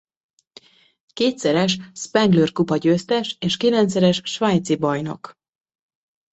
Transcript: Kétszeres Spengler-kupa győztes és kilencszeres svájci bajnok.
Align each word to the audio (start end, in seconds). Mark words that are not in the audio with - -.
Kétszeres 1.13 1.77
Spengler-kupa 1.93 2.77
győztes 2.77 3.35
és 3.39 3.57
kilencszeres 3.57 4.21
svájci 4.23 4.75
bajnok. 4.75 5.33